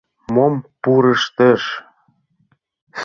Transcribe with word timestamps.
Мом 0.33 0.53
пурыштеш? 0.81 1.63